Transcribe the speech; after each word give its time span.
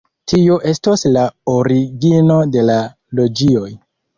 Tio 0.31 0.55
estos 0.69 1.03
la 1.17 1.25
origino 1.57 2.41
de 2.57 2.67
la 2.71 2.81
loĝioj. 3.21 3.71